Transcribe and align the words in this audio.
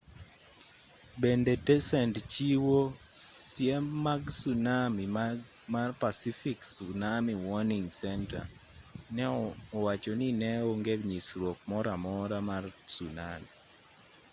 bende 1.21 1.53
tesend 1.67 2.15
chiwo 2.33 2.79
siem 3.45 3.85
mag 4.05 4.21
tsunami 4.37 5.05
mar 5.73 5.89
pacific 6.03 6.57
tsunami 6.73 7.33
warning 7.47 7.87
center 8.01 8.43
ne 9.15 9.25
owacho 9.77 10.11
ni 10.19 10.29
ne 10.41 10.51
onge 10.71 10.93
nyisruok 11.09 11.57
moro 11.71 11.87
amora 11.97 12.37
mar 12.49 12.63
tsunami 12.89 13.49